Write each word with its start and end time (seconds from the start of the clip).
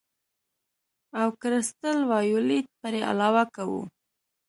اول 1.21 1.33
کرسټل 1.41 1.97
وایولېټ 2.11 2.65
پرې 2.81 2.99
علاوه 3.11 3.43
کوو. 3.55 3.81